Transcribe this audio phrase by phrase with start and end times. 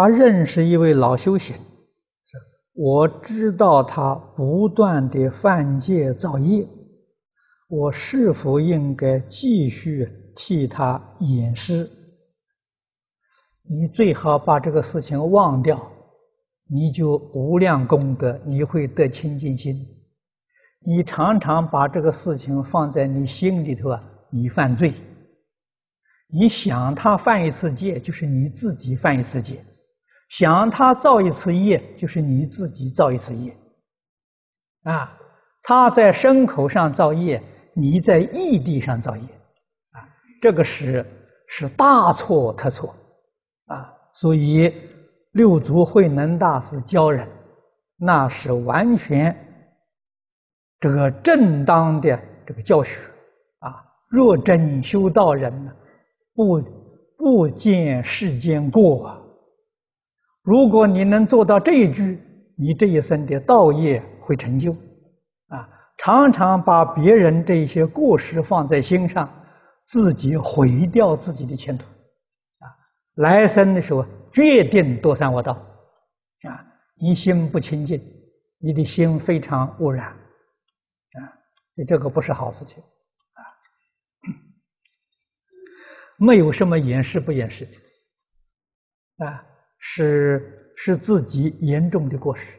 [0.00, 1.56] 他认识一位老修行，
[2.72, 6.68] 我知道他不断的犯戒造业，
[7.68, 11.90] 我是否应该继续替他掩饰？
[13.68, 15.90] 你最好把这个事情忘掉，
[16.70, 19.84] 你就无量功德，你会得清净心。
[20.86, 24.94] 你常常把这个事情放在你心里头啊，你犯罪。
[26.28, 29.56] 你想他犯一次戒，就是你自己犯一次戒；
[30.28, 33.56] 想他造一次业，就是你自己造一次业。
[34.84, 35.18] 啊，
[35.62, 37.42] 他在牲口上造业，
[37.74, 39.22] 你在异地上造业，
[39.90, 40.08] 啊，
[40.40, 41.04] 这个是
[41.46, 42.94] 是大错特错，
[43.66, 44.72] 啊，所以
[45.32, 47.28] 六祖慧能大师教人，
[47.96, 49.36] 那是完全
[50.80, 53.00] 这个正当的这个教学，
[53.58, 55.72] 啊，若真修道人呢？
[56.34, 56.62] 不
[57.16, 59.20] 不见世间过啊！
[60.48, 62.18] 如果你能做到这一句，
[62.56, 64.72] 你这一生的道业会成就
[65.48, 65.68] 啊！
[65.98, 69.28] 常常把别人这一些过失放在心上，
[69.84, 72.64] 自己毁掉自己的前途啊！
[73.16, 76.64] 来生的时候决定堕三恶道啊！
[76.98, 78.00] 你心不清净，
[78.56, 81.20] 你的心非常污染啊！
[81.86, 82.82] 这个不是好事情。
[83.34, 83.44] 啊
[86.16, 87.66] 没有什么掩饰不掩饰
[89.18, 89.44] 的，啊，
[89.78, 92.58] 是是自己严重的过失。